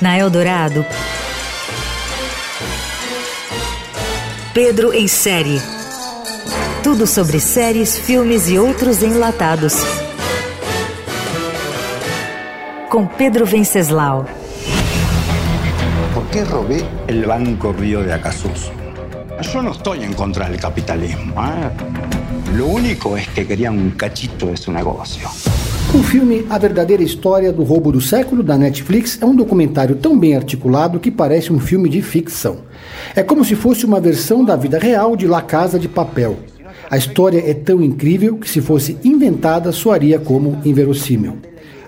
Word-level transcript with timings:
Na 0.00 0.16
Eldorado, 0.16 0.86
Pedro 4.52 4.92
em 4.92 5.08
série. 5.08 5.60
Tudo 6.84 7.08
sobre 7.08 7.40
séries, 7.40 7.98
filmes 7.98 8.48
e 8.48 8.56
outros 8.56 9.02
enlatados. 9.02 9.74
Com 12.88 13.04
Pedro 13.04 13.44
Venceslau. 13.46 14.26
¿Por 16.14 16.24
qué 16.28 16.44
robé 16.44 16.84
el 17.08 17.26
Banco 17.26 17.72
Río 17.72 18.00
de 18.04 18.12
Acasús? 18.12 18.70
Yo 19.52 19.60
no 19.60 19.72
estoy 19.72 20.04
en 20.04 20.12
contra 20.12 20.48
del 20.48 20.60
capitalismo. 20.60 21.34
¿eh? 21.42 22.23
Lo 22.56 22.66
único 22.66 23.16
es 23.16 23.26
que 23.28 23.46
querían 23.46 23.78
un 23.78 23.90
cachito 23.90 24.46
de 24.46 24.56
su 24.56 24.70
negocio. 24.72 25.28
O 25.94 26.02
filme 26.02 26.44
A 26.50 26.58
Verdadeira 26.58 27.02
História 27.02 27.52
do 27.52 27.62
Roubo 27.62 27.92
do 27.92 28.00
Século, 28.00 28.42
da 28.42 28.56
Netflix, 28.56 29.18
é 29.20 29.24
um 29.24 29.34
documentário 29.34 29.96
tão 29.96 30.18
bem 30.18 30.34
articulado 30.34 30.98
que 30.98 31.10
parece 31.10 31.52
um 31.52 31.60
filme 31.60 31.88
de 31.88 32.02
ficção. 32.02 32.58
É 33.14 33.22
como 33.22 33.44
se 33.44 33.54
fosse 33.54 33.86
uma 33.86 34.00
versão 34.00 34.44
da 34.44 34.56
vida 34.56 34.78
real 34.78 35.16
de 35.16 35.26
La 35.26 35.42
Casa 35.42 35.78
de 35.78 35.88
Papel. 35.88 36.36
A 36.90 36.96
história 36.96 37.42
é 37.48 37.54
tão 37.54 37.82
incrível 37.82 38.36
que, 38.36 38.48
se 38.48 38.60
fosse 38.60 38.98
inventada, 39.04 39.70
soaria 39.72 40.18
como 40.18 40.60
inverossímil. 40.64 41.38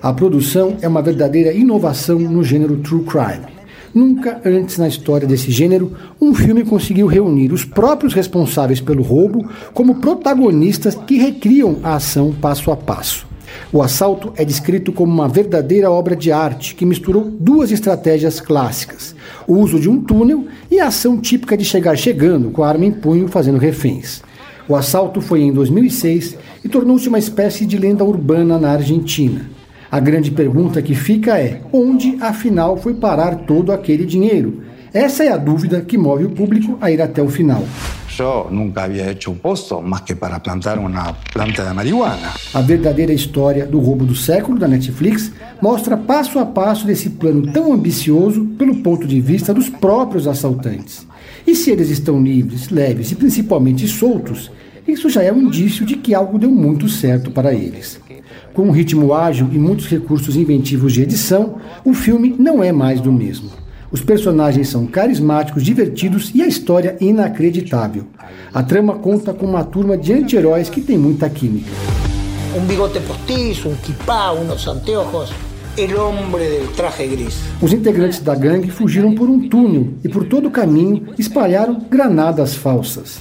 A 0.03 0.13
produção 0.13 0.77
é 0.81 0.89
uma 0.89 1.03
verdadeira 1.03 1.53
inovação 1.53 2.19
no 2.19 2.45
gênero 2.45 2.77
true 2.77 3.05
crime. 3.05 3.56
Nunca 3.97 4.43
antes 4.45 4.77
na 4.77 4.87
história 4.87 5.27
desse 5.27 5.51
gênero, 5.51 5.97
um 6.21 6.35
filme 6.35 6.63
conseguiu 6.63 7.07
reunir 7.07 7.51
os 7.51 7.65
próprios 7.65 8.13
responsáveis 8.13 8.79
pelo 8.79 9.03
roubo 9.03 9.49
como 9.73 9.95
protagonistas 9.95 10.95
que 10.95 11.17
recriam 11.17 11.79
a 11.83 11.95
ação 11.95 12.31
passo 12.31 12.71
a 12.71 12.77
passo. 12.77 13.27
O 13.73 13.81
assalto 13.81 14.35
é 14.37 14.45
descrito 14.45 14.93
como 14.93 15.11
uma 15.11 15.27
verdadeira 15.27 15.91
obra 15.91 16.15
de 16.15 16.31
arte 16.31 16.75
que 16.75 16.85
misturou 16.85 17.25
duas 17.25 17.73
estratégias 17.73 18.39
clássicas: 18.39 19.17
o 19.49 19.55
uso 19.55 19.81
de 19.81 19.89
um 19.89 19.99
túnel 20.03 20.45
e 20.71 20.79
a 20.79 20.89
ação 20.89 21.19
típica 21.19 21.57
de 21.57 21.65
chegar 21.65 21.97
chegando, 21.97 22.51
com 22.51 22.63
a 22.63 22.69
arma 22.69 22.85
em 22.85 22.93
punho, 22.93 23.29
fazendo 23.29 23.57
reféns. 23.57 24.23
O 24.69 24.77
assalto 24.77 25.23
foi 25.23 25.41
em 25.41 25.55
2006 25.55 26.37
e 26.63 26.69
tornou-se 26.69 27.09
uma 27.09 27.19
espécie 27.19 27.65
de 27.65 27.79
lenda 27.79 28.05
urbana 28.05 28.59
na 28.59 28.73
Argentina. 28.73 29.56
A 29.97 30.01
grande 30.01 30.31
pergunta 30.31 30.83
que 30.83 30.95
fica 30.95 31.39
é: 31.39 31.63
onde 31.73 32.19
afinal 32.21 32.77
foi 32.77 32.93
parar 32.93 33.35
todo 33.47 33.73
aquele 33.73 34.05
dinheiro? 34.05 34.61
Essa 34.93 35.25
é 35.25 35.33
a 35.33 35.39
dúvida 35.39 35.81
que 35.81 35.97
move 35.97 36.27
o 36.27 36.31
público 36.33 36.77
a 36.83 36.91
ir 36.91 37.01
até 37.01 37.23
o 37.23 37.31
final. 37.31 37.65
Yo 38.15 38.47
nunca 38.51 38.85
había 38.85 39.11
hecho 39.11 39.31
un 39.31 39.39
pozo 39.39 39.81
más 39.81 40.03
que 40.03 40.15
para 40.15 40.39
plantar 40.39 40.79
una 40.79 41.15
planta 41.33 41.65
de 41.65 41.73
marihuana. 41.73 42.35
A 42.53 42.61
verdadeira 42.61 43.15
história 43.15 43.65
do 43.65 43.79
roubo 43.79 44.05
do 44.05 44.15
século 44.15 44.59
da 44.59 44.69
Netflix 44.69 45.33
mostra 45.63 45.97
passo 45.97 46.39
a 46.39 46.45
passo 46.45 46.87
desse 46.87 47.09
plano 47.09 47.51
tão 47.51 47.73
ambicioso 47.73 48.45
pelo 48.59 48.77
ponto 48.83 49.07
de 49.07 49.19
vista 49.19 49.55
dos 49.55 49.71
próprios 49.71 50.27
assaltantes. 50.27 51.07
E 51.47 51.55
se 51.55 51.71
eles 51.71 51.89
estão 51.89 52.23
livres, 52.23 52.69
leves 52.69 53.13
e 53.13 53.15
principalmente 53.15 53.89
soltos, 53.89 54.51
isso 54.87 55.11
já 55.11 55.23
é 55.23 55.33
um 55.33 55.43
indício 55.43 55.85
de 55.85 55.97
que 55.97 56.15
algo 56.15 56.39
deu 56.39 56.51
muito 56.51 56.89
certo 56.89 57.31
para 57.31 57.53
eles. 57.53 58.01
Com 58.55 58.69
um 58.69 58.71
ritmo 58.71 59.13
ágil 59.13 59.49
e 59.53 59.59
muitos 59.59 59.87
recursos 59.87 60.37
inventivos 60.37 60.93
de 60.93 61.03
edição, 61.03 61.57
o 61.85 61.93
filme 61.93 62.35
não 62.39 62.63
é 62.63 62.73
mais 62.73 63.01
do 63.01 63.13
mesmo. 63.13 63.51
Os 63.91 64.01
personagens 64.01 64.69
são 64.69 64.87
carismáticos, 64.87 65.63
divertidos 65.63 66.33
e 66.35 66.43
a 66.43 66.47
história 66.47 66.97
inacreditável. 67.01 68.07
A 68.53 68.63
trama 68.63 68.95
conta 68.95 69.33
com 69.33 69.47
uma 69.47 69.65
turma 69.65 69.97
de 69.97 70.13
anti-heróis 70.13 70.69
que 70.69 70.81
tem 70.81 70.99
muita 70.99 71.29
química. 71.31 71.71
Un 72.57 72.67
bigote 72.67 73.01
postizo, 73.01 73.69
un 73.69 73.77
kipá, 73.77 74.33
unos 74.33 74.67
anteojos. 74.67 75.31
El 75.77 75.95
hombre 75.95 76.49
del 76.49 76.69
traje 76.69 77.07
gris. 77.07 77.37
Os 77.61 77.71
integrantes 77.71 78.21
da 78.21 78.35
gangue 78.35 78.71
fugiram 78.71 79.15
por 79.15 79.29
um 79.29 79.47
túnel 79.47 79.89
e 80.03 80.09
por 80.09 80.25
todo 80.25 80.49
o 80.49 80.51
caminho 80.51 81.09
espalharam 81.19 81.85
granadas 81.91 82.55
falsas. 82.55 83.21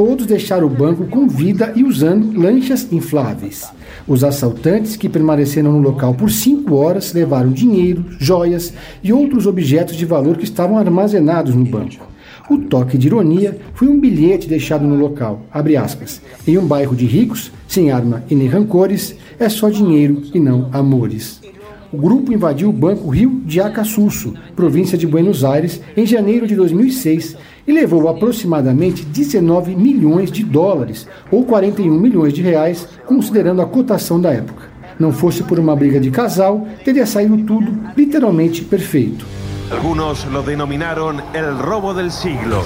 Todos 0.00 0.24
deixaram 0.24 0.66
o 0.66 0.70
banco 0.70 1.04
com 1.08 1.28
vida 1.28 1.74
e 1.76 1.84
usando 1.84 2.32
lanchas 2.32 2.90
infláveis. 2.90 3.70
Os 4.08 4.24
assaltantes, 4.24 4.96
que 4.96 5.10
permaneceram 5.10 5.72
no 5.72 5.78
local 5.78 6.14
por 6.14 6.30
cinco 6.30 6.76
horas, 6.76 7.12
levaram 7.12 7.52
dinheiro, 7.52 8.06
joias 8.18 8.72
e 9.04 9.12
outros 9.12 9.46
objetos 9.46 9.94
de 9.96 10.06
valor 10.06 10.38
que 10.38 10.44
estavam 10.44 10.78
armazenados 10.78 11.54
no 11.54 11.66
banco. 11.66 12.08
O 12.48 12.56
toque 12.56 12.96
de 12.96 13.08
ironia 13.08 13.58
foi 13.74 13.88
um 13.88 14.00
bilhete 14.00 14.48
deixado 14.48 14.86
no 14.86 14.96
local, 14.96 15.42
aspas, 15.78 16.22
em 16.48 16.56
um 16.56 16.66
bairro 16.66 16.96
de 16.96 17.04
ricos, 17.04 17.52
sem 17.68 17.90
arma 17.90 18.24
e 18.30 18.34
nem 18.34 18.48
rancores, 18.48 19.14
é 19.38 19.50
só 19.50 19.68
dinheiro 19.68 20.22
e 20.32 20.40
não 20.40 20.70
amores. 20.72 21.42
O 21.92 21.96
grupo 21.96 22.32
invadiu 22.32 22.68
o 22.68 22.72
Banco 22.72 23.08
Rio 23.08 23.42
de 23.44 23.60
Acassuso, 23.60 24.34
província 24.54 24.96
de 24.96 25.08
Buenos 25.08 25.42
Aires, 25.42 25.80
em 25.96 26.06
janeiro 26.06 26.46
de 26.46 26.54
2006 26.54 27.36
e 27.66 27.72
levou 27.72 28.08
aproximadamente 28.08 29.04
19 29.04 29.74
milhões 29.74 30.30
de 30.30 30.44
dólares, 30.44 31.08
ou 31.32 31.44
41 31.44 31.92
milhões 31.98 32.32
de 32.32 32.42
reais, 32.42 32.86
considerando 33.06 33.60
a 33.60 33.66
cotação 33.66 34.20
da 34.20 34.32
época. 34.32 34.70
Não 35.00 35.12
fosse 35.12 35.42
por 35.42 35.58
uma 35.58 35.74
briga 35.74 35.98
de 35.98 36.10
casal, 36.12 36.66
teria 36.84 37.06
saído 37.06 37.36
tudo 37.38 37.76
literalmente 37.96 38.62
perfeito. 38.62 39.26
Algunos 39.72 40.24
lo 40.26 40.42
denominaron 40.42 41.20
el 41.32 41.56
robo 41.56 41.94
del 41.94 42.10
siglo. 42.10 42.62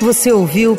Você 0.00 0.32
ouviu 0.32 0.78